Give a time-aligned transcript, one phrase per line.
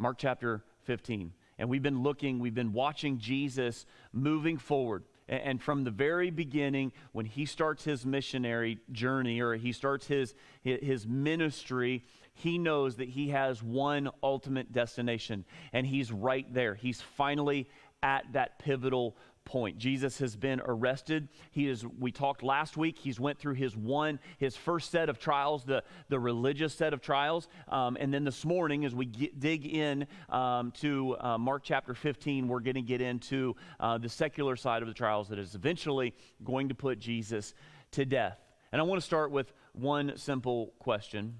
[0.00, 1.32] Mark chapter 15.
[1.58, 3.84] And we've been looking, we've been watching Jesus
[4.14, 5.04] moving forward.
[5.28, 10.34] And from the very beginning, when he starts his missionary journey or he starts his,
[10.62, 12.02] his ministry,
[12.32, 15.44] he knows that he has one ultimate destination.
[15.74, 16.74] And he's right there.
[16.74, 17.68] He's finally
[18.02, 19.78] at that pivotal point.
[19.78, 21.28] Jesus has been arrested.
[21.50, 25.18] He is we talked last week, he's went through his one his first set of
[25.18, 27.48] trials, the the religious set of trials.
[27.68, 31.94] Um, and then this morning as we get, dig in um, to uh, Mark chapter
[31.94, 35.54] 15, we're going to get into uh, the secular side of the trials that is
[35.54, 36.14] eventually
[36.44, 37.54] going to put Jesus
[37.92, 38.38] to death.
[38.72, 41.36] And I want to start with one simple question.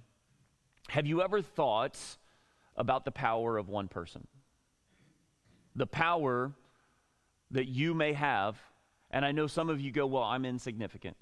[0.88, 1.98] Have you ever thought
[2.77, 4.27] about the power of one person?
[5.77, 6.52] The power
[7.50, 8.59] that you may have.
[9.10, 11.16] And I know some of you go, Well, I'm insignificant.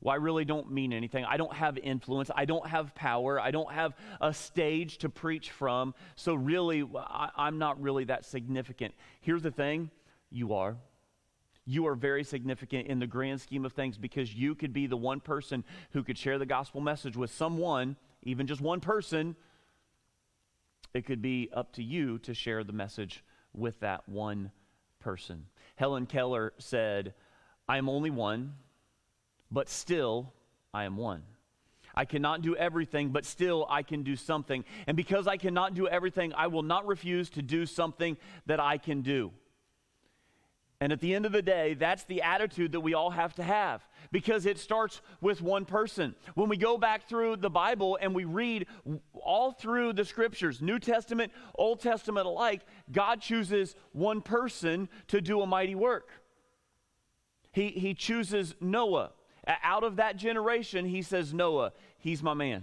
[0.00, 1.24] Well, I really don't mean anything.
[1.24, 2.30] I don't have influence.
[2.34, 3.40] I don't have power.
[3.40, 5.92] I don't have a stage to preach from.
[6.14, 8.94] So, really, I, am not really that significant.
[9.20, 9.90] Here's the thing
[10.30, 10.76] you are.
[11.64, 14.96] You are very significant in the grand scheme of things because you could be the
[14.96, 19.36] one person who could share the gospel message with someone, even just one person.
[20.94, 24.52] It could be up to you to share the message with that one
[25.00, 25.46] person.
[25.76, 27.14] Helen Keller said,
[27.68, 28.54] I am only one,
[29.50, 30.32] but still
[30.72, 31.22] I am one.
[31.94, 34.64] I cannot do everything, but still I can do something.
[34.86, 38.78] And because I cannot do everything, I will not refuse to do something that I
[38.78, 39.32] can do.
[40.80, 43.42] And at the end of the day, that's the attitude that we all have to
[43.42, 46.14] have because it starts with one person.
[46.34, 48.66] When we go back through the Bible and we read
[49.14, 52.62] all through the scriptures, New Testament, Old Testament alike,
[52.92, 56.10] God chooses one person to do a mighty work.
[57.50, 59.10] He, he chooses Noah.
[59.64, 62.62] Out of that generation, he says, Noah, he's my man.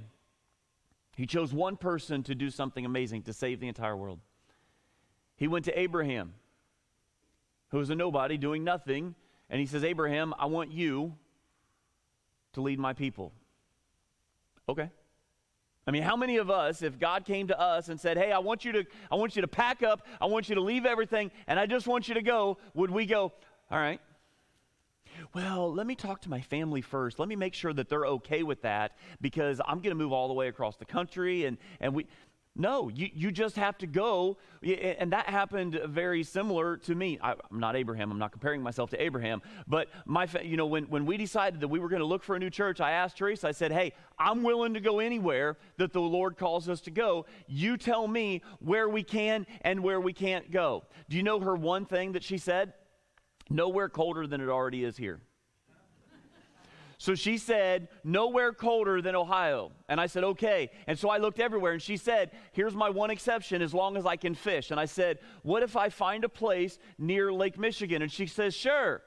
[1.17, 4.19] He chose one person to do something amazing to save the entire world.
[5.35, 6.33] He went to Abraham
[7.75, 9.15] who is a nobody doing nothing.
[9.49, 11.13] And he says, Abraham, I want you
[12.53, 13.33] to lead my people.
[14.69, 14.89] Okay.
[15.85, 18.39] I mean, how many of us, if God came to us and said, Hey, I
[18.39, 21.31] want you to, I want you to pack up, I want you to leave everything,
[21.47, 23.33] and I just want you to go, would we go,
[23.69, 23.99] All right.
[25.33, 27.19] Well, let me talk to my family first.
[27.19, 30.29] Let me make sure that they're okay with that because I'm going to move all
[30.29, 32.07] the way across the country and, and we
[32.55, 34.37] no, you, you just have to go.
[34.63, 37.19] And that happened very similar to me.
[37.21, 38.11] I, am not Abraham.
[38.11, 39.41] I'm not comparing myself to Abraham.
[39.67, 42.35] But my, you know, when, when we decided that we were going to look for
[42.35, 45.91] a new church, I asked Teresa, I said, hey, I'm willing to go anywhere that
[45.91, 47.25] the Lord calls us to go.
[47.47, 50.85] You tell me where we can and where we can't go.
[51.09, 52.73] Do you know her one thing that she said?
[53.49, 55.19] Nowhere colder than it already is here.
[56.97, 59.71] So she said, nowhere colder than Ohio.
[59.89, 60.69] And I said, okay.
[60.87, 64.05] And so I looked everywhere and she said, here's my one exception as long as
[64.05, 64.71] I can fish.
[64.71, 68.01] And I said, what if I find a place near Lake Michigan?
[68.01, 69.01] And she says, sure.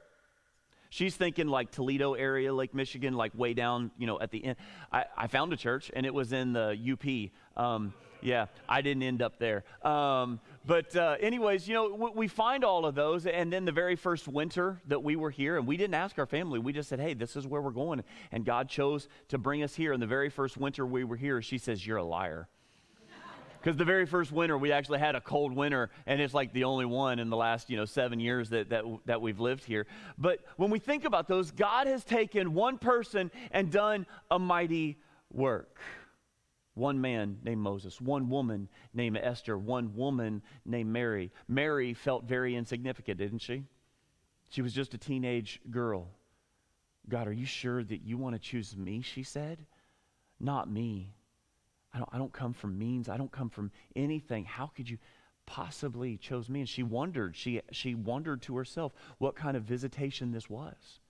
[0.90, 4.56] She's thinking like Toledo area, Lake Michigan, like way down, you know, at the end.
[4.90, 7.62] I, I found a church and it was in the UP.
[7.62, 9.64] Um, yeah, I didn't end up there.
[9.82, 13.26] Um, but, uh, anyways, you know, w- we find all of those.
[13.26, 16.26] And then the very first winter that we were here, and we didn't ask our
[16.26, 18.02] family, we just said, hey, this is where we're going.
[18.32, 19.92] And God chose to bring us here.
[19.92, 22.48] And the very first winter we were here, she says, you're a liar.
[23.60, 26.62] Because the very first winter, we actually had a cold winter, and it's like the
[26.62, 29.86] only one in the last, you know, seven years that, that, that we've lived here.
[30.16, 34.98] But when we think about those, God has taken one person and done a mighty
[35.32, 35.76] work
[36.78, 41.30] one man named Moses, one woman named Esther, one woman named Mary.
[41.48, 43.64] Mary felt very insignificant, didn't she?
[44.48, 46.08] She was just a teenage girl.
[47.08, 49.00] God, are you sure that you want to choose me?
[49.02, 49.66] She said.
[50.40, 51.14] Not me.
[51.92, 53.08] I don't, I don't come from means.
[53.08, 54.44] I don't come from anything.
[54.44, 54.98] How could you
[55.46, 56.60] possibly chose me?
[56.60, 57.34] And she wondered.
[57.34, 61.00] She, she wondered to herself what kind of visitation this was.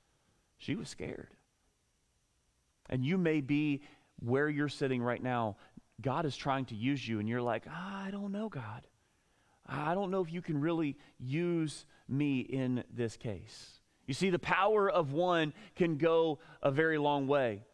[0.57, 1.35] She was scared.
[2.89, 3.83] And you may be
[4.21, 5.57] where you're sitting right now,
[6.01, 8.87] God is trying to use you, and you're like, ah, I don't know, God.
[9.67, 13.81] I don't know if you can really use me in this case.
[14.07, 17.65] You see, the power of one can go a very long way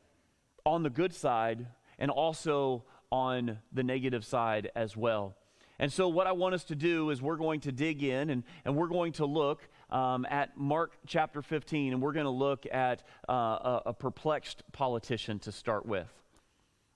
[0.67, 1.67] on the good side
[1.99, 5.37] and also on the negative side as well.
[5.79, 8.43] And so, what I want us to do is we're going to dig in and,
[8.65, 12.67] and we're going to look um, at Mark chapter 15, and we're going to look
[12.73, 16.09] at uh, a, a perplexed politician to start with.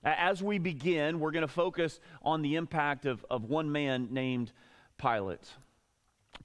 [0.03, 4.51] As we begin, we're going to focus on the impact of, of one man named
[4.97, 5.53] Pilate.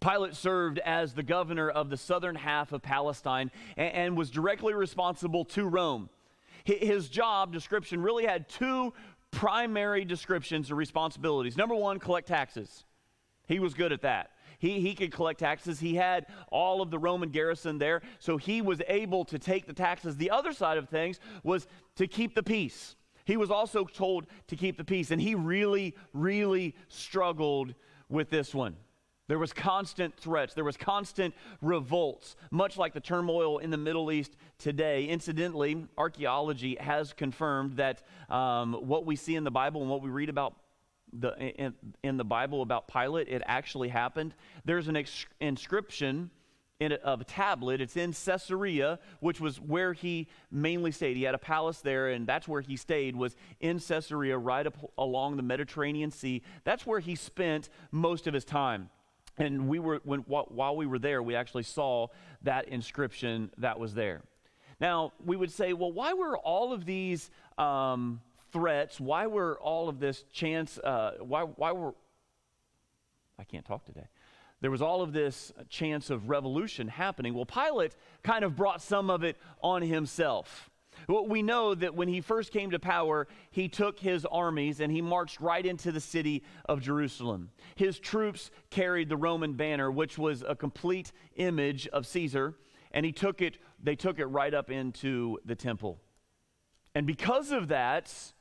[0.01, 4.75] Pilate served as the governor of the southern half of Palestine and, and was directly
[4.75, 6.09] responsible to Rome.
[6.65, 8.93] His job description really had two
[9.31, 11.57] primary descriptions or responsibilities.
[11.57, 12.85] Number one, collect taxes.
[13.47, 14.31] He was good at that.
[14.59, 15.79] He, he could collect taxes.
[15.79, 19.75] He had all of the Roman garrison there, so he was able to take the
[19.75, 20.17] taxes.
[20.17, 21.67] The other side of things was
[21.97, 22.97] to keep the peace.
[23.25, 27.75] He was also told to keep the peace, and he really, really struggled
[28.09, 28.77] with this one.
[29.27, 30.53] There was constant threats.
[30.53, 35.07] There was constant revolts, much like the turmoil in the Middle East today.
[35.07, 40.11] Incidentally, archaeology has confirmed that um, what we see in the Bible and what we
[40.11, 40.55] read about
[41.13, 44.35] the, in, in the Bible about Pilate, it actually happened.
[44.67, 45.03] There's an
[45.41, 46.31] inscription
[46.85, 47.81] in a, of a tablet.
[47.81, 51.17] It's in Caesarea, which was where he mainly stayed.
[51.17, 54.77] He had a palace there, and that's where he stayed, was in Caesarea, right up
[54.99, 56.43] along the Mediterranean Sea.
[56.65, 58.91] That's where he spent most of his time.
[59.37, 62.09] And we were, when, while we were there, we actually saw
[62.43, 64.23] that inscription that was there.
[64.81, 68.21] Now, we would say, well, why were all of these um,
[68.53, 69.01] threats?
[69.01, 70.79] Why were all of this chance?
[70.79, 71.95] Uh, why, why were,
[73.39, 74.07] I can't talk today.
[74.65, 77.35] There was all of this chance of revolution happening.
[77.35, 80.71] Well, Pilate kind of brought some of it on himself.
[81.07, 84.91] Well, we know that when he first came to power, he took his armies and
[84.91, 87.51] he marched right into the city of Jerusalem.
[87.75, 92.55] His troops carried the Roman banner, which was a complete image of Caesar,
[92.91, 96.01] and he took it, they took it right up into the temple.
[96.95, 98.33] And because of that,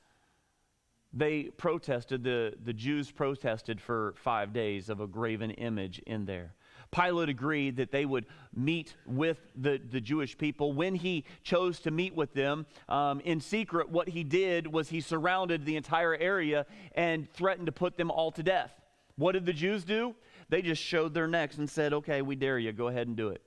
[1.14, 6.54] they protested, the, the Jews protested for five days of a graven image in there.
[6.92, 8.26] Pilate agreed that they would
[8.56, 10.74] meet with the, the Jewish people.
[10.74, 15.02] When he chose to meet with them um, in secret, what he did was he
[15.02, 18.80] surrounded the entire area and threatened to put them all to death.
[19.16, 20.16] What did the Jews do?
[20.50, 23.30] They just showed their necks and said, Okay, we dare you, go ahead and do
[23.30, 23.42] it.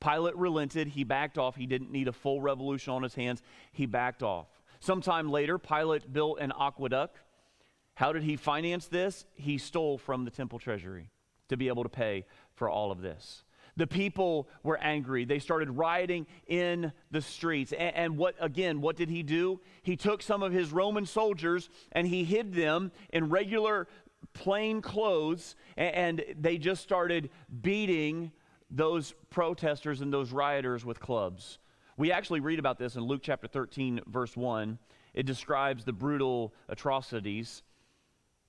[0.00, 0.88] Pilate relented.
[0.88, 1.56] He backed off.
[1.56, 3.42] He didn't need a full revolution on his hands.
[3.72, 4.46] He backed off.
[4.80, 7.18] Sometime later, Pilate built an aqueduct.
[7.94, 9.24] How did he finance this?
[9.34, 11.10] He stole from the temple treasury
[11.48, 13.44] to be able to pay for all of this.
[13.76, 15.24] The people were angry.
[15.24, 17.72] They started rioting in the streets.
[17.72, 19.60] And, and, what, again, what did he do?
[19.82, 23.86] He took some of his Roman soldiers and he hid them in regular
[24.32, 27.30] plain clothes, and, and they just started
[27.62, 28.32] beating
[28.70, 31.58] those protesters and those rioters with clubs.
[31.96, 34.78] We actually read about this in Luke chapter 13, verse 1.
[35.14, 37.62] It describes the brutal atrocities.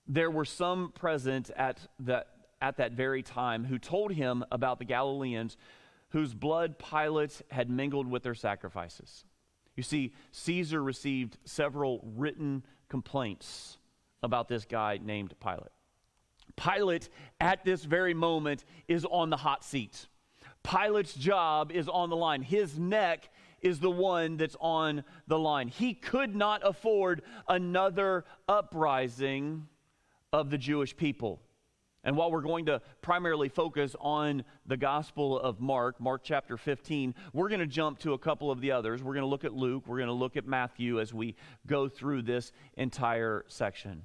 [0.08, 2.28] There were some present at that
[2.62, 5.58] at that very time who told him about the Galileans
[6.10, 9.26] whose blood Pilate had mingled with their sacrifices.
[9.76, 13.78] You see, Caesar received several written complaints
[14.24, 15.72] about this guy named Pilate.
[16.56, 17.10] Pilate,
[17.40, 20.08] at this very moment, is on the hot seat.
[20.64, 22.42] Pilate's job is on the line.
[22.42, 23.30] His neck
[23.62, 25.68] is the one that's on the line.
[25.68, 29.68] He could not afford another uprising
[30.32, 31.42] of the Jewish people.
[32.04, 37.14] And while we're going to primarily focus on the Gospel of Mark, Mark chapter 15,
[37.34, 39.04] we're going to jump to a couple of the others.
[39.04, 41.90] We're going to look at Luke, we're going to look at Matthew as we go
[41.90, 44.04] through this entire section.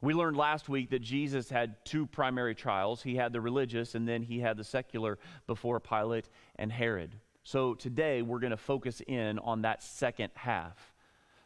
[0.00, 3.02] We learned last week that Jesus had two primary trials.
[3.02, 7.14] He had the religious, and then he had the secular before Pilate and Herod.
[7.46, 10.92] So today we're going to focus in on that second half.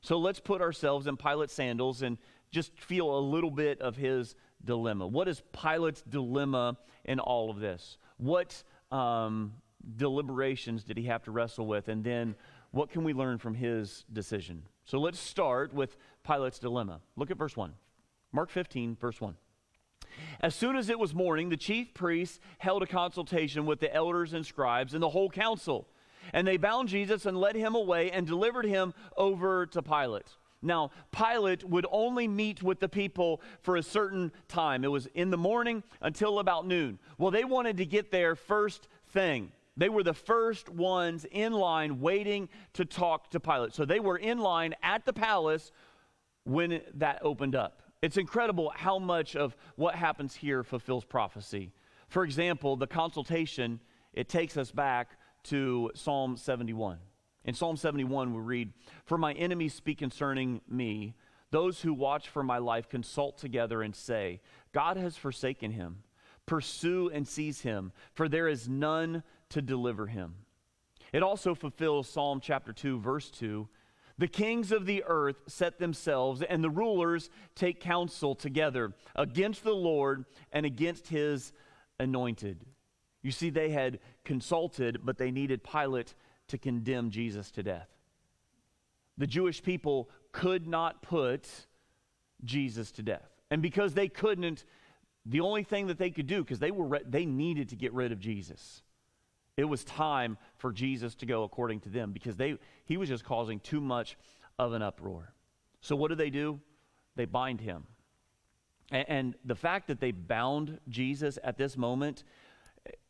[0.00, 2.16] So let's put ourselves in Pilate's sandals and
[2.50, 5.06] just feel a little bit of his dilemma?
[5.06, 7.98] What is Pilate's dilemma in all of this?
[8.16, 9.52] What um,
[9.98, 11.88] deliberations did he have to wrestle with?
[11.88, 12.34] And then
[12.70, 14.62] what can we learn from his decision?
[14.86, 17.02] So let's start with Pilate's dilemma.
[17.14, 17.74] Look at verse 1.
[18.32, 19.34] Mark 15, verse 1.
[20.40, 24.32] As soon as it was morning, the chief priests held a consultation with the elders
[24.32, 25.88] and scribes and the whole council.
[26.32, 30.28] And they bound Jesus and led him away and delivered him over to Pilate.
[30.62, 34.84] Now, Pilate would only meet with the people for a certain time.
[34.84, 36.98] It was in the morning until about noon.
[37.16, 39.52] Well, they wanted to get there first thing.
[39.76, 43.72] They were the first ones in line waiting to talk to Pilate.
[43.72, 45.72] So they were in line at the palace
[46.44, 47.82] when that opened up.
[48.02, 51.72] It's incredible how much of what happens here fulfills prophecy.
[52.08, 53.80] For example, the consultation,
[54.14, 56.98] it takes us back to Psalm 71.
[57.44, 58.72] In Psalm 71, we read,
[59.04, 61.14] For my enemies speak concerning me.
[61.50, 64.40] Those who watch for my life consult together and say,
[64.72, 66.02] God has forsaken him.
[66.46, 70.36] Pursue and seize him, for there is none to deliver him.
[71.12, 73.68] It also fulfills Psalm chapter 2, verse 2.
[74.20, 79.74] The kings of the earth set themselves, and the rulers take counsel together against the
[79.74, 81.54] Lord and against his
[81.98, 82.66] anointed.
[83.22, 86.14] You see, they had consulted, but they needed Pilate
[86.48, 87.88] to condemn Jesus to death.
[89.16, 91.48] The Jewish people could not put
[92.44, 93.30] Jesus to death.
[93.50, 94.66] And because they couldn't,
[95.24, 97.94] the only thing that they could do, because they were re- they needed to get
[97.94, 98.82] rid of Jesus.
[99.60, 103.24] It was time for Jesus to go according to them because they he was just
[103.24, 104.16] causing too much
[104.58, 105.34] of an uproar.
[105.82, 106.60] So what do they do?
[107.14, 107.84] They bind him.
[108.90, 112.24] And, and the fact that they bound Jesus at this moment,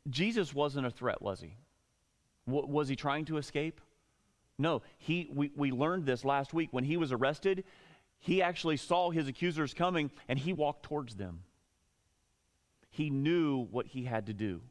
[0.09, 1.57] Jesus wasn't a threat, was he?
[2.49, 3.81] W- was he trying to escape?
[4.59, 6.71] No, he, we, we learned this last week.
[6.73, 7.63] When he was arrested,
[8.19, 11.45] he actually saw his accusers coming and he walked towards them.
[12.91, 14.63] He knew what he had to do.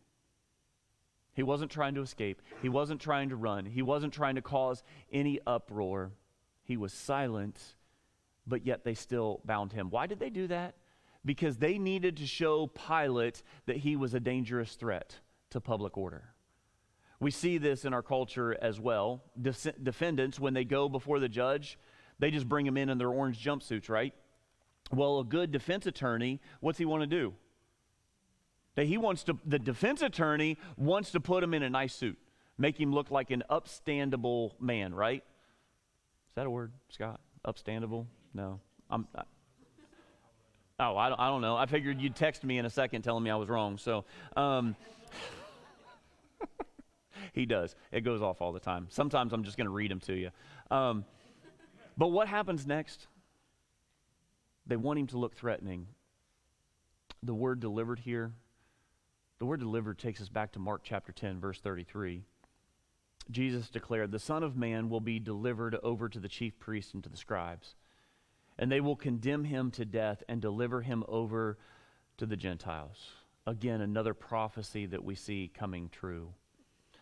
[1.39, 4.83] He wasn't trying to escape, he wasn't trying to run, he wasn't trying to cause
[5.09, 6.11] any uproar.
[6.63, 7.57] He was silent,
[8.45, 9.89] but yet they still bound him.
[9.89, 10.75] Why did they do that?
[11.23, 15.17] Because they needed to show Pilate that he was a dangerous threat
[15.51, 16.25] to public order.
[17.21, 19.23] We see this in our culture as well.
[19.41, 21.79] De- defendants, when they go before the judge,
[22.19, 24.13] they just bring them in in their orange jumpsuits, right?
[24.91, 27.33] Well, a good defense attorney, what's he want to do?
[28.79, 32.17] That he wants to, the defense attorney wants to put him in a nice suit,
[32.57, 35.21] make him look like an upstandable man, right?
[35.21, 37.19] Is that a word, Scott?
[37.45, 38.05] Upstandable?
[38.33, 38.61] No.
[38.89, 39.23] I'm, I,
[40.79, 41.57] oh, I don't, I don't know.
[41.57, 43.77] I figured you'd text me in a second telling me I was wrong.
[43.77, 44.05] So,
[44.37, 44.77] um,
[47.33, 47.75] he does.
[47.91, 48.87] It goes off all the time.
[48.91, 50.29] Sometimes I'm just going to read them to you.
[50.71, 51.03] Um,
[51.97, 53.07] but what happens next?
[54.67, 55.87] They want him to look threatening.
[57.21, 58.31] The word delivered here,
[59.39, 62.23] the word delivered takes us back to Mark chapter 10, verse 33.
[63.31, 67.01] Jesus declared, The Son of Man will be delivered over to the chief priests and
[67.03, 67.75] to the scribes,
[68.57, 71.57] and they will condemn him to death and deliver him over
[72.17, 72.97] to the Gentiles.
[73.47, 76.33] Again, another prophecy that we see coming true.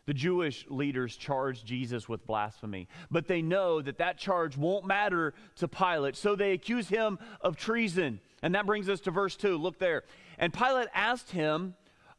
[0.06, 5.34] The Jewish leaders charge Jesus with blasphemy, but they know that that charge won't matter
[5.56, 8.22] to Pilate, so they accuse him of treason.
[8.44, 9.58] And that brings us to verse 2.
[9.58, 10.04] Look there.
[10.38, 11.74] And Pilate asked him,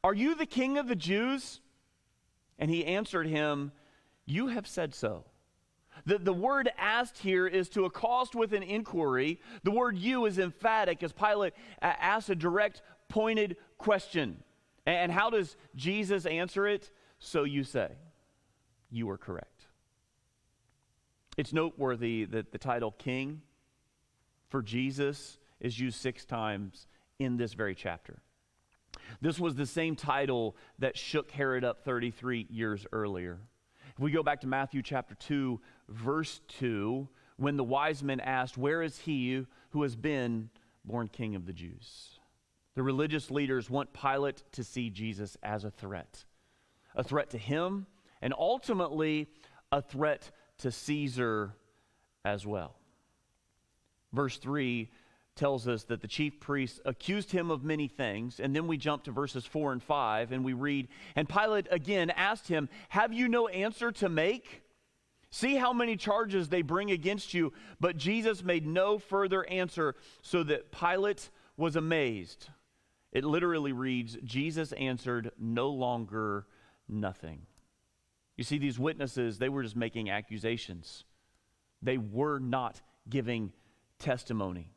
[0.05, 1.61] Are you the king of the Jews?
[2.59, 3.73] And he answered him,
[4.27, 5.25] You have said so.
[6.07, 9.41] The, the word asked here is to accost with an inquiry.
[9.65, 14.43] The word you is emphatic as Pilate asks a direct, pointed question.
[14.87, 16.91] And how does Jesus answer it?
[17.19, 17.91] So you say.
[18.91, 19.67] You are correct.
[21.37, 23.43] It's noteworthy that the title king
[24.49, 26.87] for Jesus is used six times
[27.19, 28.23] in this very chapter.
[29.21, 33.39] This was the same title that shook Herod up 33 years earlier.
[33.97, 38.57] If we go back to Matthew chapter 2, verse 2, when the wise men asked,
[38.57, 40.51] Where is he who has been
[40.85, 42.19] born king of the Jews?
[42.75, 46.25] The religious leaders want Pilate to see Jesus as a threat
[46.95, 47.87] a threat to him,
[48.21, 49.29] and ultimately
[49.71, 51.55] a threat to Caesar
[52.25, 52.75] as well.
[54.13, 54.91] Verse 3
[55.39, 58.41] tells us that the chief priests accused him of many things.
[58.41, 62.11] And then we jump to verses 4 and 5 and we read, And Pilate again
[62.11, 64.63] asked him, Have you no answer to make?
[65.31, 67.53] See how many charges they bring against you.
[67.81, 72.49] But Jesus made no further answer, so that Pilate was amazed.
[73.13, 76.47] It literally reads, Jesus answered no longer
[76.89, 77.43] nothing.
[78.37, 81.05] You see, these witnesses, they were just making accusations.
[81.83, 83.53] They were not giving
[83.99, 84.73] testimony.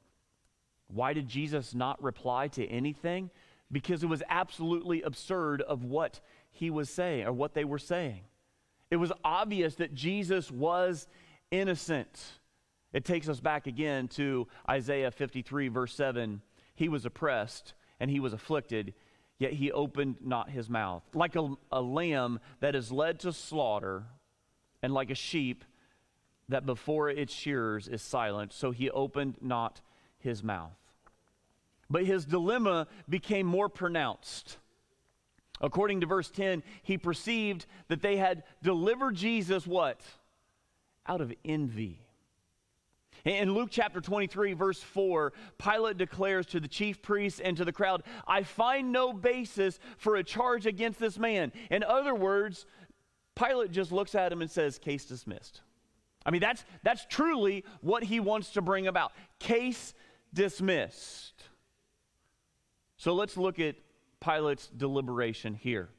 [0.93, 3.29] Why did Jesus not reply to anything?
[3.71, 6.19] Because it was absolutely absurd of what
[6.51, 8.21] he was saying or what they were saying.
[8.89, 11.07] It was obvious that Jesus was
[11.49, 12.21] innocent.
[12.91, 16.41] It takes us back again to Isaiah 53, verse 7.
[16.75, 18.93] He was oppressed and he was afflicted,
[19.39, 21.03] yet he opened not his mouth.
[21.13, 24.03] Like a, a lamb that is led to slaughter,
[24.81, 25.63] and like a sheep
[26.49, 29.81] that before its shearers is silent, so he opened not
[30.17, 30.80] his mouth.
[31.91, 34.57] But his dilemma became more pronounced.
[35.59, 40.01] According to verse 10, he perceived that they had delivered Jesus what?
[41.05, 41.99] Out of envy.
[43.25, 47.73] In Luke chapter 23, verse 4, Pilate declares to the chief priests and to the
[47.73, 51.51] crowd, I find no basis for a charge against this man.
[51.69, 52.65] In other words,
[53.35, 55.61] Pilate just looks at him and says, Case dismissed.
[56.25, 59.11] I mean, that's, that's truly what he wants to bring about.
[59.39, 59.93] Case
[60.33, 61.30] dismissed.
[63.01, 63.77] So let's look at
[64.19, 65.89] Pilate's deliberation here.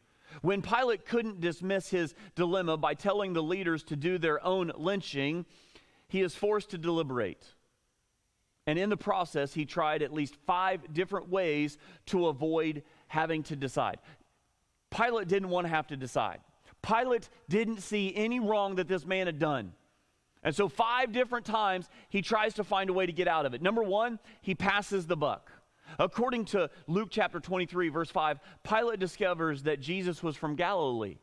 [0.41, 5.45] When Pilate couldn't dismiss his dilemma by telling the leaders to do their own lynching,
[6.07, 7.45] he is forced to deliberate.
[8.69, 13.57] And in the process, he tried at least five different ways to avoid having to
[13.57, 13.99] decide.
[14.93, 16.39] Pilate didn't want to have to decide.
[16.83, 19.73] Pilate didn't see any wrong that this man had done.
[20.45, 23.55] And so, five different times, he tries to find a way to get out of
[23.55, 23.61] it.
[23.61, 25.51] Number one, he passes the buck.
[25.99, 31.19] According to Luke chapter 23, verse 5, Pilate discovers that Jesus was from Galilee.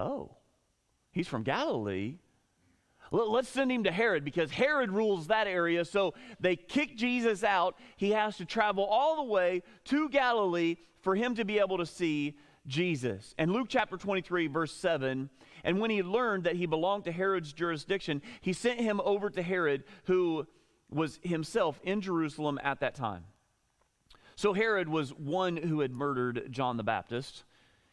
[0.00, 0.36] Oh,
[1.10, 2.18] he's from Galilee?
[3.10, 5.84] Let's send him to Herod because Herod rules that area.
[5.84, 7.76] So they kick Jesus out.
[7.96, 11.86] He has to travel all the way to Galilee for him to be able to
[11.86, 13.34] see Jesus.
[13.38, 15.30] And Luke chapter 23, verse 7
[15.64, 19.42] And when he learned that he belonged to Herod's jurisdiction, he sent him over to
[19.42, 20.46] Herod, who
[20.90, 23.24] was himself in Jerusalem at that time.
[24.36, 27.44] So Herod was one who had murdered John the Baptist.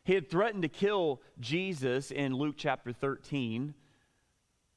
[0.04, 3.74] He had threatened to kill Jesus in Luke chapter 13.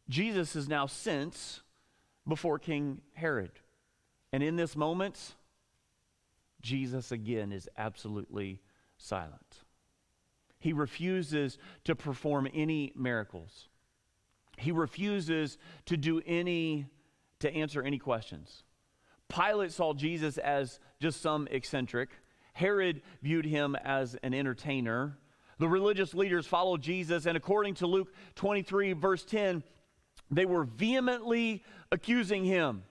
[0.09, 1.61] Jesus is now sent
[2.27, 3.53] before King Herod.
[4.33, 5.35] And in this moment,
[6.63, 8.61] Jesus again is absolutely
[8.97, 9.65] silent.
[10.59, 13.69] He refuses to perform any miracles.
[14.57, 15.57] He refuses
[15.87, 16.87] to do any,
[17.41, 18.65] to answer any questions.
[19.29, 22.09] Pilate saw Jesus as just some eccentric.
[22.55, 25.19] Herod viewed him as an entertainer.
[25.59, 29.63] The religious leaders followed Jesus, and according to Luke 23, verse 10,
[30.31, 32.85] they were vehemently accusing him.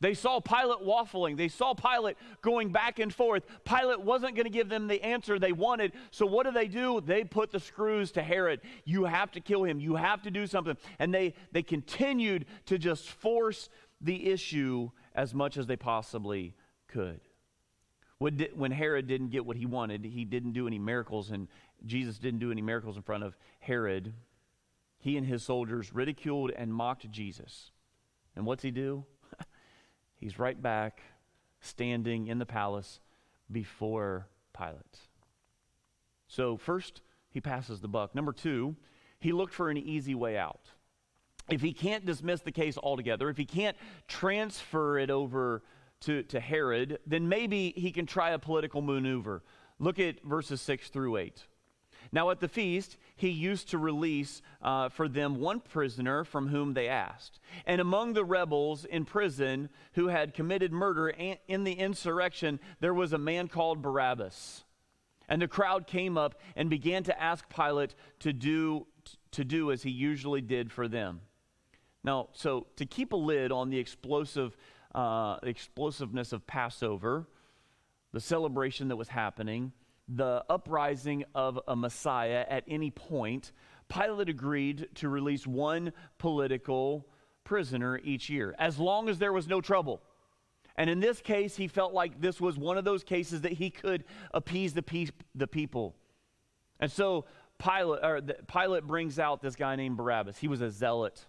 [0.00, 1.36] They saw Pilate waffling.
[1.38, 3.44] They saw Pilate going back and forth.
[3.64, 5.92] Pilate wasn't going to give them the answer they wanted.
[6.10, 7.00] So, what do they do?
[7.00, 8.60] They put the screws to Herod.
[8.84, 9.80] You have to kill him.
[9.80, 10.76] You have to do something.
[10.98, 13.70] And they, they continued to just force
[14.04, 16.54] the issue as much as they possibly
[16.88, 17.20] could.
[18.18, 21.48] When Herod didn't get what he wanted, he didn't do any miracles, and
[21.84, 24.14] Jesus didn't do any miracles in front of Herod.
[24.98, 27.72] He and his soldiers ridiculed and mocked Jesus.
[28.36, 29.04] And what's he do?
[30.16, 31.02] he's right back
[31.60, 33.00] standing in the palace
[33.50, 35.00] before Pilate.
[36.28, 38.14] So, first, he passes the buck.
[38.14, 38.76] Number two,
[39.18, 40.70] he looked for an easy way out.
[41.50, 43.76] If he can't dismiss the case altogether, if he can't
[44.08, 45.62] transfer it over
[46.00, 49.42] to, to Herod, then maybe he can try a political maneuver.
[49.78, 51.44] Look at verses 6 through 8.
[52.12, 56.74] Now, at the feast, he used to release uh, for them one prisoner from whom
[56.74, 57.40] they asked.
[57.66, 63.12] And among the rebels in prison who had committed murder in the insurrection, there was
[63.12, 64.64] a man called Barabbas.
[65.28, 68.86] And the crowd came up and began to ask Pilate to do,
[69.32, 71.20] to do as he usually did for them.
[72.04, 74.56] Now, so to keep a lid on the explosive,
[74.94, 77.26] uh, explosiveness of Passover,
[78.12, 79.72] the celebration that was happening,
[80.06, 83.52] the uprising of a Messiah at any point,
[83.88, 87.08] Pilate agreed to release one political
[87.42, 90.02] prisoner each year, as long as there was no trouble.
[90.76, 93.70] And in this case, he felt like this was one of those cases that he
[93.70, 95.94] could appease the, pe- the people.
[96.80, 97.26] And so
[97.58, 100.36] Pilate, or the, Pilate brings out this guy named Barabbas.
[100.36, 101.24] He was a zealot.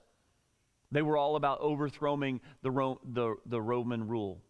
[0.92, 4.42] They were all about overthrowing the, Ro- the, the Roman rule.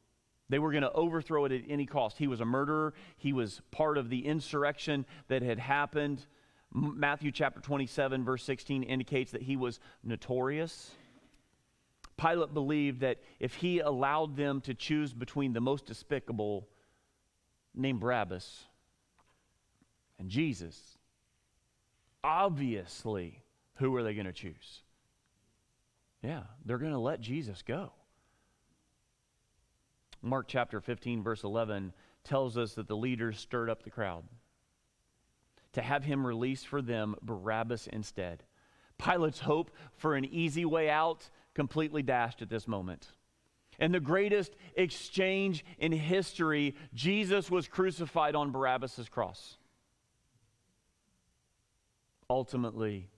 [0.49, 2.17] They were going to overthrow it at any cost.
[2.17, 2.93] He was a murderer.
[3.17, 6.25] He was part of the insurrection that had happened.
[6.71, 10.91] Matthew chapter 27, verse 16 indicates that he was notorious.
[12.17, 16.67] Pilate believed that if he allowed them to choose between the most despicable,
[17.73, 18.65] named Barabbas,
[20.19, 20.97] and Jesus,
[22.23, 23.43] obviously,
[23.75, 24.81] who were they going to choose?
[26.25, 27.91] Yeah, they're going to let Jesus go.
[30.23, 34.23] Mark chapter 15, verse 11, tells us that the leaders stirred up the crowd
[35.73, 38.41] to have him release for them Barabbas instead.
[38.97, 43.07] Pilate's hope for an easy way out completely dashed at this moment.
[43.77, 49.57] And the greatest exchange in history, Jesus was crucified on Barabbas' cross.
[52.31, 53.09] Ultimately,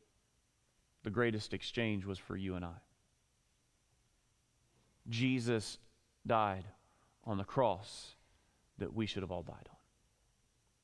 [1.03, 2.73] the greatest exchange was for you and I.
[5.09, 5.77] Jesus
[6.25, 6.65] died
[7.23, 8.15] on the cross
[8.77, 9.77] that we should have all died on.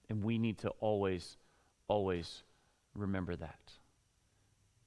[0.09, 1.37] And we need to always,
[1.87, 2.43] always
[2.95, 3.71] remember that.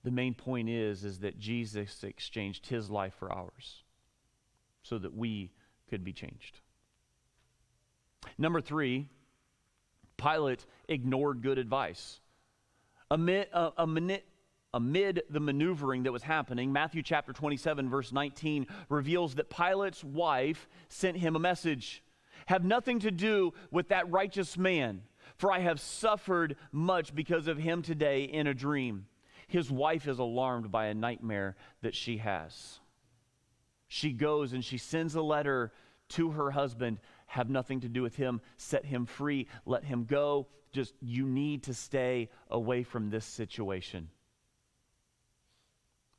[0.04, 3.82] The main point is, is that Jesus exchanged his life for ours
[4.82, 5.52] so that we
[5.90, 6.60] could be changed.
[8.38, 9.08] Number three,
[10.16, 12.20] Pilate ignored good advice.
[13.10, 14.22] Uh, amid,
[14.74, 20.68] amid the maneuvering that was happening, Matthew chapter 27, verse 19, reveals that Pilate's wife
[20.88, 22.02] sent him a message
[22.46, 25.02] Have nothing to do with that righteous man,
[25.36, 29.06] for I have suffered much because of him today in a dream.
[29.48, 32.80] His wife is alarmed by a nightmare that she has.
[33.88, 35.72] She goes and she sends a letter
[36.08, 40.46] to her husband have nothing to do with him, set him free, let him go.
[40.72, 44.08] Just, you need to stay away from this situation.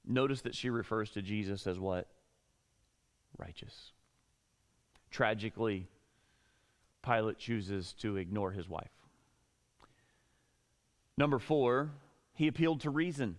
[0.07, 2.07] Notice that she refers to Jesus as what?
[3.37, 3.91] Righteous.
[5.11, 5.87] Tragically,
[7.03, 8.89] Pilate chooses to ignore his wife.
[11.17, 11.91] Number four,
[12.33, 13.35] he appealed to reason.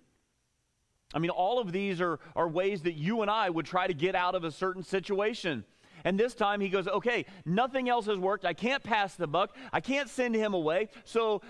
[1.15, 3.95] I mean, all of these are, are ways that you and I would try to
[3.95, 5.65] get out of a certain situation.
[6.05, 8.45] And this time he goes, okay, nothing else has worked.
[8.45, 9.57] I can't pass the buck.
[9.73, 10.89] I can't send him away.
[11.05, 11.41] So,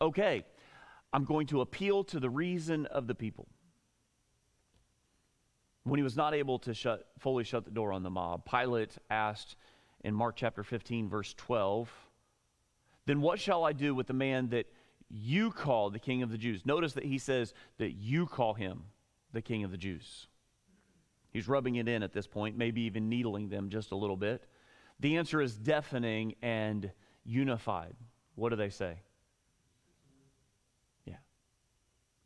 [0.00, 0.44] okay,
[1.12, 3.46] I'm going to appeal to the reason of the people.
[5.84, 8.96] When he was not able to shut, fully shut the door on the mob, Pilate
[9.10, 9.56] asked
[10.04, 11.90] in Mark chapter 15, verse 12,
[13.06, 14.66] Then what shall I do with the man that
[15.08, 16.64] you call the king of the Jews?
[16.64, 18.84] Notice that he says that you call him
[19.32, 20.28] the king of the Jews.
[21.30, 24.46] He's rubbing it in at this point, maybe even needling them just a little bit.
[25.00, 26.92] The answer is deafening and
[27.24, 27.96] unified.
[28.34, 29.00] What do they say?
[31.06, 31.16] Yeah.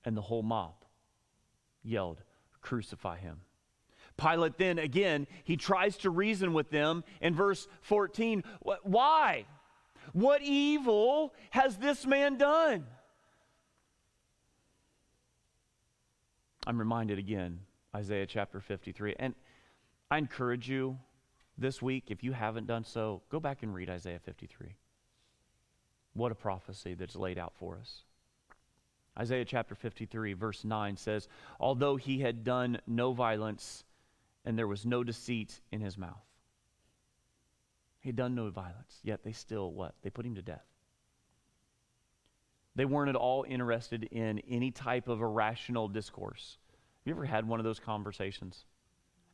[0.04, 0.74] And the whole mob
[1.82, 2.22] yelled,
[2.60, 3.40] Crucify him.
[4.16, 8.42] Pilate then, again, he tries to reason with them in verse 14.
[8.82, 9.44] Why?
[10.12, 12.86] What evil has this man done?
[16.66, 17.60] I'm reminded again
[17.94, 19.14] Isaiah chapter 53.
[19.18, 19.34] And
[20.10, 20.98] I encourage you
[21.58, 24.76] this week, if you haven't done so, go back and read Isaiah 53.
[26.12, 28.02] What a prophecy that's laid out for us.
[29.18, 33.84] Isaiah chapter 53, verse 9 says, Although he had done no violence
[34.46, 36.24] and there was no deceit in his mouth.
[38.00, 39.96] He had done no violence, yet they still what?
[40.02, 40.64] They put him to death.
[42.76, 46.58] They weren't at all interested in any type of irrational discourse.
[46.70, 48.64] Have you ever had one of those conversations?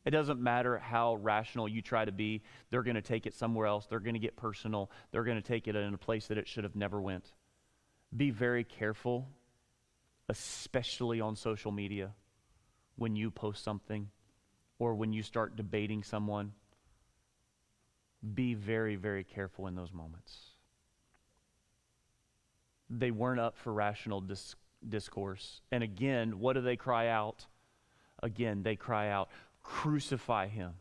[0.05, 3.67] It doesn't matter how rational you try to be, they're going to take it somewhere
[3.67, 3.85] else.
[3.85, 4.89] They're going to get personal.
[5.11, 7.31] They're going to take it in a place that it should have never went.
[8.15, 9.29] Be very careful,
[10.27, 12.11] especially on social media,
[12.95, 14.09] when you post something
[14.79, 16.53] or when you start debating someone.
[18.33, 20.51] Be very, very careful in those moments.
[22.89, 24.55] They weren't up for rational dis-
[24.87, 25.61] discourse.
[25.71, 27.45] And again, what do they cry out?
[28.23, 29.29] again, they cry out,
[29.61, 30.73] Crucify him.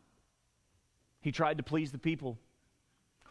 [1.21, 2.39] He tried to please the people.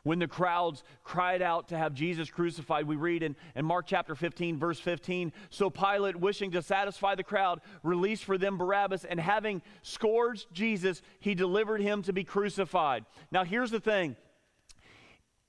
[0.03, 4.15] When the crowds cried out to have Jesus crucified, we read in, in Mark chapter
[4.15, 9.19] 15, verse 15 So Pilate, wishing to satisfy the crowd, released for them Barabbas, and
[9.19, 13.05] having scourged Jesus, he delivered him to be crucified.
[13.31, 14.15] Now, here's the thing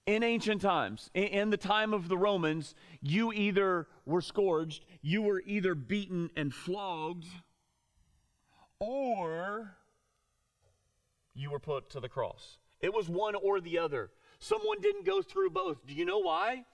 [0.05, 5.43] in ancient times, in the time of the Romans, you either were scourged, you were
[5.47, 7.27] either beaten and flogged
[8.81, 9.77] or
[11.35, 12.59] you were put to the cross.
[12.81, 14.11] It was one or the other.
[14.43, 15.87] Someone didn't go through both.
[15.87, 16.65] Do you know why?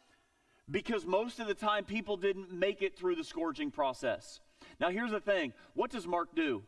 [0.70, 4.40] Because most of the time people didn't make it through the scourging process.
[4.80, 6.62] Now, here's the thing what does Mark do?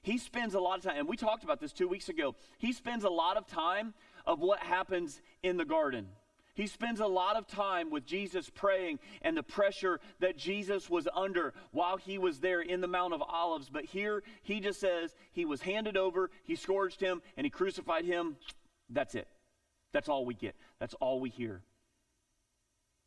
[0.00, 2.34] He spends a lot of time, and we talked about this two weeks ago.
[2.56, 3.92] He spends a lot of time
[4.24, 6.06] of what happens in the garden.
[6.54, 11.06] He spends a lot of time with Jesus praying and the pressure that Jesus was
[11.14, 13.68] under while he was there in the Mount of Olives.
[13.68, 18.06] But here he just says he was handed over, he scourged him, and he crucified
[18.06, 18.36] him.
[18.88, 19.28] That's it.
[19.92, 20.56] That's all we get.
[20.78, 21.62] That's all we hear.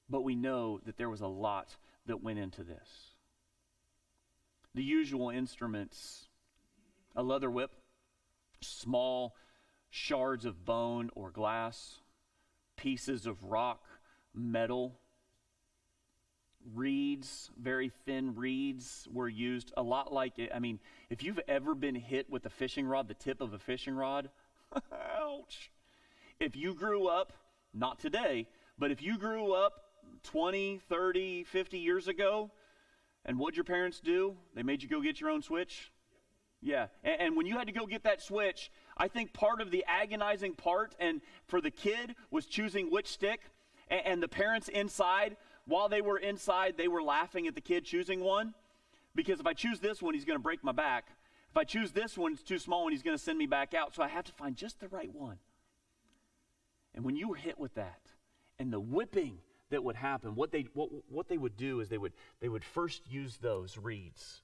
[0.10, 3.16] But we know that there was a lot that went into this.
[4.74, 6.28] The usual instruments
[7.16, 7.72] a leather whip,
[8.62, 9.36] small
[9.90, 12.00] shards of bone or glass
[12.76, 13.84] pieces of rock,
[14.34, 15.00] metal,
[16.74, 20.34] reeds, very thin reeds were used, a lot like.
[20.54, 23.60] I mean, if you've ever been hit with a fishing rod, the tip of a
[23.60, 24.30] fishing rod,
[25.18, 25.72] ouch.
[26.40, 27.34] If you grew up,
[27.74, 29.86] not today, but if you grew up
[30.24, 32.52] 20, 30, 50 years ago,
[33.26, 34.36] and what'd your parents do?
[34.54, 35.92] They made you go get your own switch?
[36.62, 36.88] Yeah.
[37.04, 39.86] And, and, when you had to go get that switch, I think part of the
[39.88, 43.42] agonizing part and for the kid was choosing which stick.
[43.88, 47.86] And, and the parents inside, while they were inside, they were laughing at the kid
[47.86, 48.54] choosing one.
[49.16, 51.08] Because if I choose this one, he's going to break my back.
[51.50, 53.74] If I choose this one, it's too small and he's going to send me back
[53.74, 53.96] out.
[53.96, 55.38] So I have to find just the right one.
[56.96, 58.02] And when you were hit with that
[58.58, 59.38] and the whipping
[59.70, 62.64] that would happen, what they, what, what they would do is they would, they would
[62.64, 64.42] first use those reeds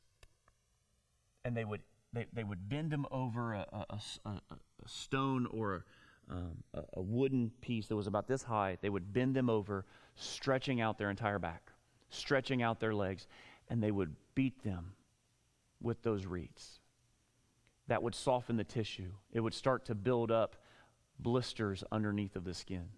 [1.43, 1.81] and they would
[2.13, 5.85] they, they would bend them over a, a, a, a stone or
[6.29, 8.77] um, a, wooden piece that was about this high.
[8.81, 9.85] They would bend them over,
[10.15, 11.71] stretching out their entire back,
[12.09, 13.27] stretching out their legs,
[13.69, 14.93] and they would beat them
[15.81, 16.79] with those reeds.
[17.87, 19.11] That would soften the tissue.
[19.33, 20.57] It would start to build up
[21.21, 22.89] blisters underneath of the skin.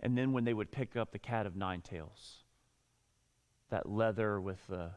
[0.00, 2.44] And then when they would pick up the cat of nine tails,
[3.70, 4.90] that leather with the,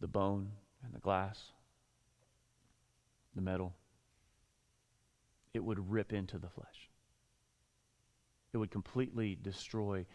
[0.00, 0.52] the bone,
[0.84, 1.52] and the glass,
[3.34, 3.74] the metal,
[5.52, 6.90] it would rip into the flesh.
[8.52, 10.06] It would completely destroy.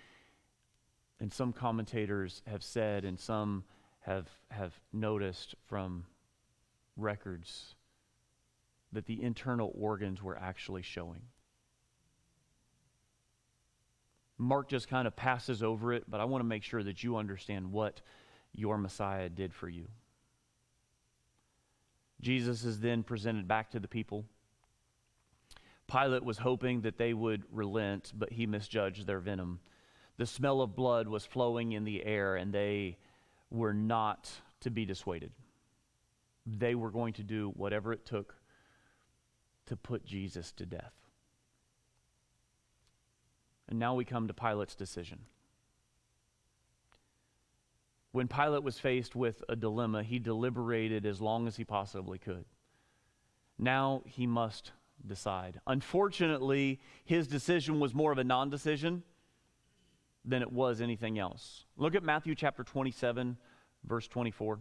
[1.20, 3.64] And some commentators have said, and some
[4.02, 6.06] have, have noticed from
[6.96, 7.76] records,
[8.94, 11.22] that the internal organs were actually showing.
[14.38, 17.18] Mark just kind of passes over it, but I want to make sure that you
[17.18, 18.02] understand what
[18.54, 19.88] your Messiah did for you.
[22.22, 24.26] Jesus is then presented back to the people.
[25.88, 29.60] Pilate was hoping that they would relent, but he misjudged their venom.
[30.18, 32.98] The smell of blood was flowing in the air, and they
[33.50, 35.32] were not to be dissuaded.
[36.46, 38.36] They were going to do whatever it took
[39.68, 40.94] to put Jesus to death.
[43.70, 45.20] And now we come to Pilate's decision.
[48.12, 52.44] When Pilate was faced with a dilemma, he deliberated as long as he possibly could.
[53.58, 54.72] Now he must
[55.06, 55.62] decide.
[55.66, 59.04] Unfortunately, his decision was more of a non decision
[60.26, 61.66] than it was anything else.
[61.78, 63.38] Look at Matthew chapter 27,
[63.86, 64.60] verse 24.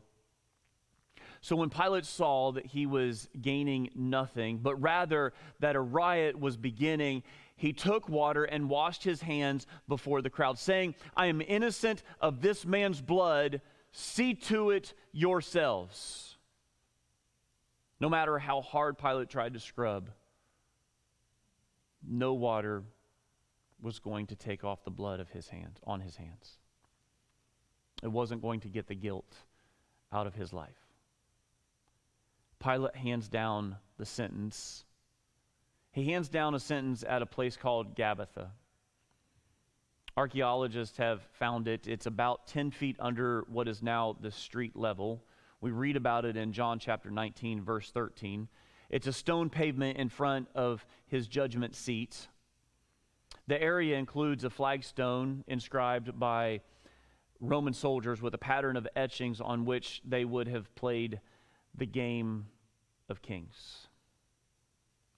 [1.40, 6.56] So when Pilate saw that he was gaining nothing, but rather that a riot was
[6.56, 7.22] beginning,
[7.56, 12.42] he took water and washed his hands before the crowd, saying, I am innocent of
[12.42, 13.62] this man's blood.
[13.92, 16.36] See to it yourselves.
[18.00, 20.10] No matter how hard Pilate tried to scrub,
[22.06, 22.82] no water
[23.80, 26.58] was going to take off the blood of his hands on his hands.
[28.02, 29.34] It wasn't going to get the guilt
[30.12, 30.89] out of his life.
[32.62, 34.84] Pilate hands down the sentence.
[35.92, 38.50] He hands down a sentence at a place called Gabbatha.
[40.16, 41.88] Archaeologists have found it.
[41.88, 45.24] It's about 10 feet under what is now the street level.
[45.60, 48.48] We read about it in John chapter 19, verse 13.
[48.90, 52.28] It's a stone pavement in front of his judgment seat.
[53.46, 56.60] The area includes a flagstone inscribed by
[57.40, 61.20] Roman soldiers with a pattern of etchings on which they would have played
[61.76, 62.46] the game
[63.08, 63.88] of kings.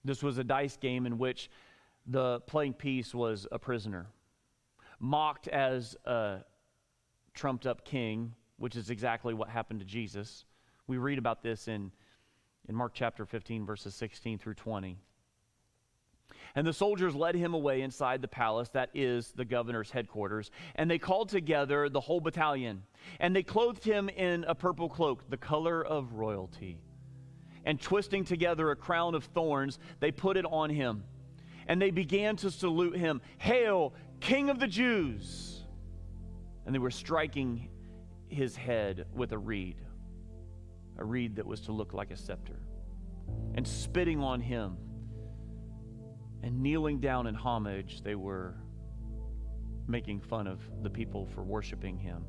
[0.05, 1.51] This was a dice game in which
[2.07, 4.07] the playing piece was a prisoner,
[4.99, 6.41] mocked as a
[7.35, 10.45] trumped up king, which is exactly what happened to Jesus.
[10.87, 11.93] We read about this in,
[12.69, 14.99] in Mark chapter 15, verses 16 through 20.
[16.55, 20.91] And the soldiers led him away inside the palace, that is the governor's headquarters, and
[20.91, 22.83] they called together the whole battalion.
[23.21, 26.79] And they clothed him in a purple cloak, the color of royalty.
[27.65, 31.05] And twisting together a crown of thorns, they put it on him.
[31.69, 35.63] And they began to salute him Hail, King of the Jews!
[36.67, 37.69] And they were striking
[38.29, 39.77] his head with a reed,
[40.99, 42.61] a reed that was to look like a scepter,
[43.55, 44.77] and spitting on him
[46.43, 48.57] and kneeling down in homage, they were
[49.87, 52.25] making fun of the people for worshiping him.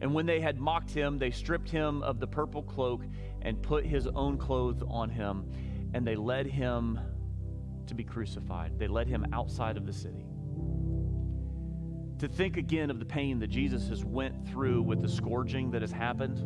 [0.00, 3.02] And when they had mocked him, they stripped him of the purple cloak
[3.42, 5.50] and put his own clothes on him,
[5.92, 7.00] and they led him
[7.86, 8.78] to be crucified.
[8.78, 10.24] They led him outside of the city.
[12.18, 15.82] To think again of the pain that Jesus has went through with the scourging that
[15.82, 16.38] has happened,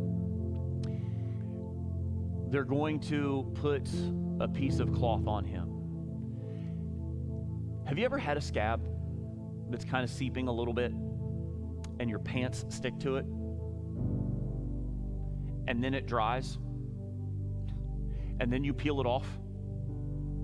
[2.50, 3.88] they're going to put
[4.40, 5.71] a piece of cloth on him
[7.92, 8.80] have you ever had a scab
[9.68, 10.92] that's kind of seeping a little bit
[12.00, 13.26] and your pants stick to it?
[15.68, 16.56] And then it dries?
[18.40, 19.26] And then you peel it off?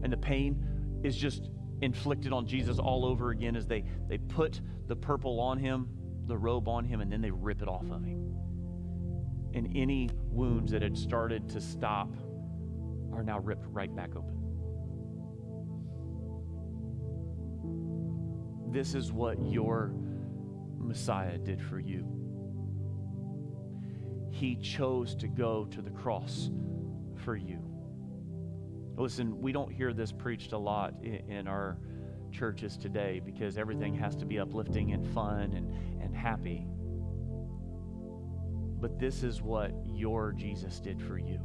[0.02, 0.62] And the pain
[1.02, 1.48] is just
[1.80, 5.88] inflicted on Jesus all over again as they, they put the purple on him,
[6.26, 8.36] the robe on him, and then they rip it off of him.
[9.54, 12.12] And any wounds that had started to stop
[13.10, 14.37] are now ripped right back open.
[18.70, 19.92] This is what your
[20.76, 22.06] Messiah did for you.
[24.30, 26.50] He chose to go to the cross
[27.24, 27.58] for you.
[28.96, 31.78] Listen, we don't hear this preached a lot in, our
[32.30, 36.66] churches today because everything has to be uplifting and fun and, and happy.
[38.80, 41.40] But this is what your Jesus did for you.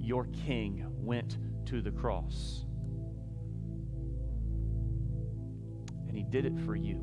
[0.00, 2.64] Your King went to the cross.
[6.14, 7.00] And He did it for you.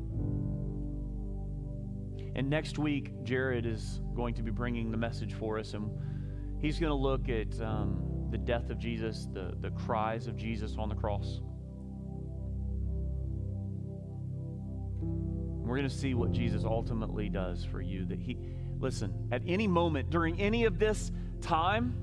[2.34, 5.90] And next week, Jared is going to be bringing the message for us, and
[6.62, 10.76] he's going to look at um, the death of Jesus, the, the cries of Jesus
[10.78, 11.42] on the cross.
[15.02, 18.06] We're going to see what Jesus ultimately does for you.
[18.06, 18.38] That he,
[18.78, 22.01] listen, at any moment during any of this time,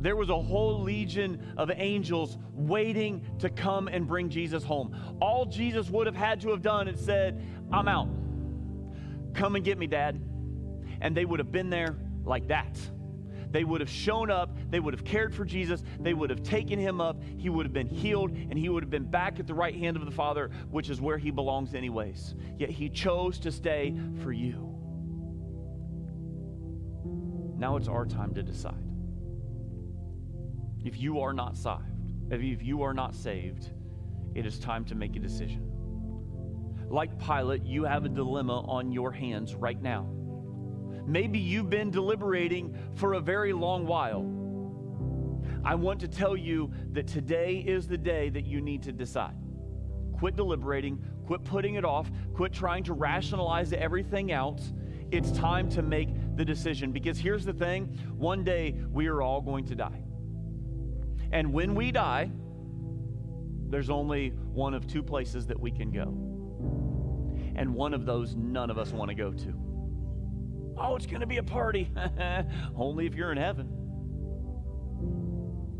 [0.00, 4.94] there was a whole legion of angels waiting to come and bring Jesus home.
[5.20, 8.08] All Jesus would have had to have done is said, I'm out.
[9.34, 10.20] Come and get me, Dad.
[11.00, 12.78] And they would have been there like that.
[13.50, 16.78] They would have shown up, they would have cared for Jesus, they would have taken
[16.78, 19.54] him up, he would have been healed, and he would have been back at the
[19.54, 22.34] right hand of the Father, which is where he belongs, anyways.
[22.58, 24.74] Yet he chose to stay for you.
[27.56, 28.87] Now it's our time to decide.
[30.84, 31.82] If you are not saved,
[32.30, 33.70] if you are not saved,
[34.34, 35.72] it is time to make a decision.
[36.88, 40.08] Like Pilate, you have a dilemma on your hands right now.
[41.06, 44.34] Maybe you've been deliberating for a very long while.
[45.64, 49.36] I want to tell you that today is the day that you need to decide.
[50.12, 54.72] Quit deliberating, quit putting it off, quit trying to rationalize everything else.
[55.10, 57.86] It's time to make the decision because here's the thing
[58.16, 60.02] one day we are all going to die.
[61.30, 62.30] And when we die,
[63.68, 66.04] there's only one of two places that we can go.
[67.54, 69.54] And one of those none of us want to go to.
[70.78, 71.90] Oh, it's going to be a party.
[72.76, 73.68] only if you're in heaven.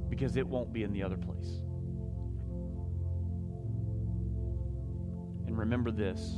[0.08, 1.62] Because it won't be in the other place.
[5.46, 6.34] And remember this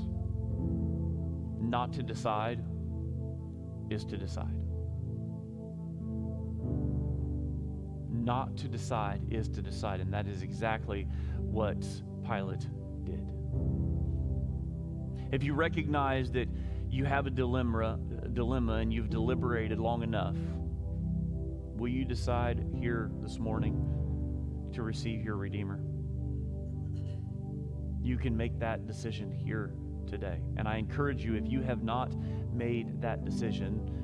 [1.60, 2.64] not to decide
[3.90, 4.54] is to decide.
[8.30, 9.98] Not to decide is to decide.
[9.98, 11.80] And that is exactly what
[12.24, 12.64] Pilate
[13.02, 13.26] did.
[15.32, 16.48] If you recognize that
[16.88, 20.36] you have a dilemma, a dilemma and you've deliberated long enough,
[21.74, 23.74] will you decide here this morning
[24.74, 25.80] to receive your Redeemer?
[28.00, 29.74] You can make that decision here
[30.06, 30.40] today.
[30.56, 32.14] And I encourage you, if you have not
[32.52, 33.99] made that decision,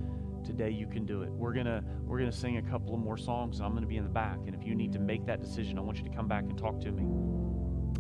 [0.46, 1.30] today you can do it.
[1.30, 3.82] We're going to we're going to sing a couple of more songs and I'm going
[3.82, 5.98] to be in the back and if you need to make that decision, I want
[5.98, 7.02] you to come back and talk to me.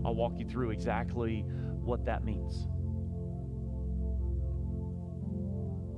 [0.04, 1.44] I'll walk you through exactly
[1.82, 2.68] what that means.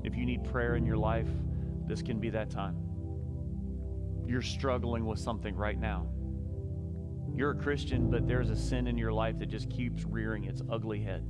[0.04, 1.28] If you need prayer in your life,
[1.86, 2.76] this can be that time.
[4.26, 6.06] You're struggling with something right now.
[7.34, 10.62] You're a Christian, but there's a sin in your life that just keeps rearing its
[10.70, 11.24] ugly head.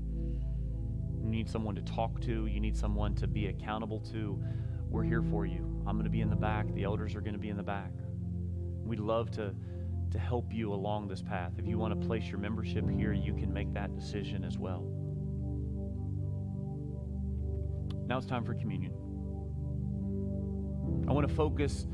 [1.22, 4.42] You need someone to talk to, you need someone to be accountable to
[4.90, 5.82] we're here for you.
[5.86, 6.72] I'm going to be in the back.
[6.74, 7.92] The elders are going to be in the back.
[8.84, 9.54] We'd love to,
[10.10, 11.52] to help you along this path.
[11.58, 14.82] If you want to place your membership here, you can make that decision as well.
[18.06, 18.92] Now it's time for communion.
[21.06, 21.86] I want to focus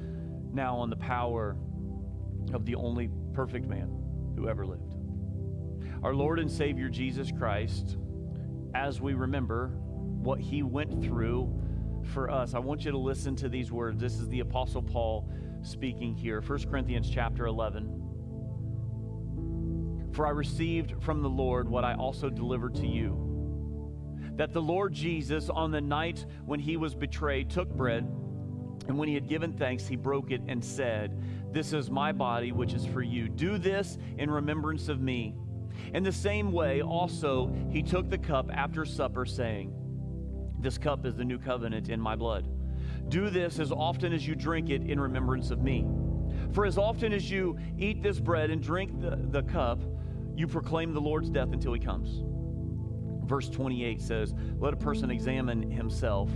[0.52, 1.56] now on the power
[2.52, 3.88] of the only perfect man
[4.36, 4.94] who ever lived.
[6.04, 7.96] Our Lord and Savior Jesus Christ,
[8.74, 11.63] as we remember what he went through
[12.06, 12.54] for us.
[12.54, 14.00] I want you to listen to these words.
[14.00, 15.28] This is the Apostle Paul
[15.62, 16.40] speaking here.
[16.40, 18.00] 1 Corinthians chapter 11.
[20.12, 23.24] For I received from the Lord what I also delivered to you
[24.36, 28.04] that the Lord Jesus, on the night when he was betrayed, took bread,
[28.88, 32.52] and when he had given thanks, he broke it and said, This is my body,
[32.52, 33.28] which is for you.
[33.28, 35.36] Do this in remembrance of me.
[35.94, 39.72] In the same way, also, he took the cup after supper, saying,
[40.64, 42.48] this cup is the new covenant in my blood.
[43.08, 45.86] Do this as often as you drink it in remembrance of me.
[46.52, 49.80] For as often as you eat this bread and drink the, the cup,
[50.34, 52.22] you proclaim the Lord's death until he comes.
[53.28, 56.30] Verse 28 says, Let a person examine himself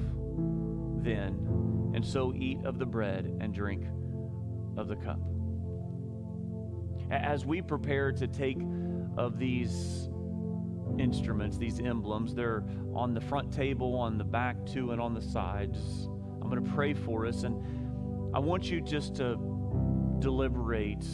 [0.98, 3.84] then, and so eat of the bread and drink
[4.76, 5.20] of the cup.
[7.10, 8.58] As we prepare to take
[9.16, 10.10] of these
[10.98, 12.34] instruments, these emblems.
[12.34, 15.78] They're on the front table, on the back too, and on the sides.
[16.40, 19.36] I'm going to pray for us, and I want you just to
[20.20, 21.06] deliberate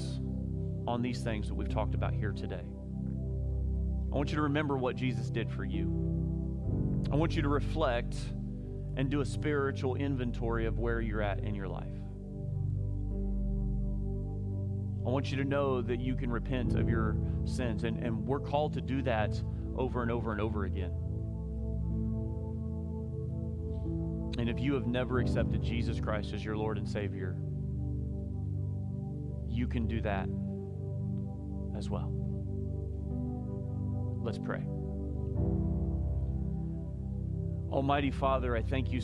[0.87, 2.65] on these things that we've talked about here today.
[4.13, 5.89] I want you to remember what Jesus did for you.
[7.11, 8.17] I want you to reflect
[8.97, 11.89] and do a spiritual inventory of where you're at in your life.
[15.07, 18.41] I want you to know that you can repent of your sins, and, and we're
[18.41, 19.41] called to do that
[19.77, 20.93] over and over and over again.
[24.39, 27.37] And if you have never accepted Jesus Christ as your Lord and Savior,
[29.49, 30.29] you can do that
[31.77, 32.11] as well.
[34.23, 34.65] Let's pray.
[37.71, 39.01] Almighty Father, I thank you